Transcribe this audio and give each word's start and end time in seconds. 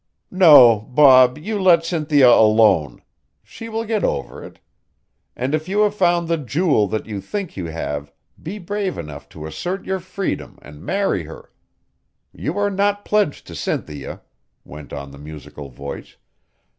"No, 0.31 0.79
Bob, 0.79 1.37
you 1.37 1.61
let 1.61 1.85
Cynthia 1.85 2.27
alone. 2.27 3.03
She 3.43 3.69
will 3.69 3.85
get 3.85 4.03
over 4.03 4.43
it. 4.43 4.57
And 5.35 5.53
if 5.53 5.69
you 5.69 5.81
have 5.81 5.93
found 5.93 6.27
the 6.27 6.37
jewel 6.39 6.87
that 6.87 7.05
you 7.05 7.21
think 7.21 7.55
you 7.55 7.67
have, 7.67 8.11
be 8.41 8.57
brave 8.57 8.97
enough 8.97 9.29
to 9.29 9.45
assert 9.45 9.85
your 9.85 9.99
freedom 9.99 10.57
and 10.63 10.81
marry 10.83 11.25
her. 11.25 11.51
You 12.33 12.57
are 12.57 12.71
not 12.71 13.05
pledged 13.05 13.45
to 13.45 13.53
Cynthia," 13.55 14.21
went 14.65 14.91
on 14.91 15.11
the 15.11 15.19
musical 15.19 15.69
voice. 15.69 16.17